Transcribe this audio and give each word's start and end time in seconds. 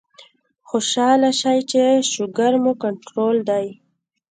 خوشاله 0.69 1.29
شئ 1.39 1.59
چې 1.71 1.83
شوګر 2.11 2.53
مو 2.63 2.73
کنټرول 2.83 3.37
دے 3.49 3.65